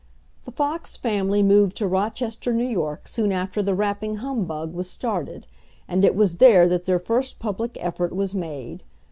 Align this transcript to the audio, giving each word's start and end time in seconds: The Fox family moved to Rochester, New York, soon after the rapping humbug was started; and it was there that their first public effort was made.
The 0.45 0.51
Fox 0.51 0.97
family 0.97 1.43
moved 1.43 1.77
to 1.77 1.85
Rochester, 1.85 2.53
New 2.53 2.65
York, 2.67 3.07
soon 3.07 3.31
after 3.31 3.61
the 3.61 3.75
rapping 3.75 4.15
humbug 4.15 4.73
was 4.73 4.89
started; 4.89 5.45
and 5.87 6.03
it 6.03 6.15
was 6.15 6.37
there 6.37 6.67
that 6.69 6.85
their 6.87 6.97
first 6.97 7.37
public 7.37 7.77
effort 7.79 8.11
was 8.15 8.33
made. 8.33 8.81